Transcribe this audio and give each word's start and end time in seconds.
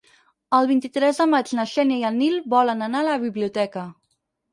El 0.59 0.67
vint-i-tres 0.69 1.19
de 1.21 1.27
maig 1.33 1.51
na 1.59 1.65
Xènia 1.71 1.99
i 2.03 2.05
en 2.09 2.17
Nil 2.21 2.39
volen 2.53 2.81
anar 2.87 3.03
a 3.03 3.07
la 3.09 3.19
biblioteca. 3.27 3.85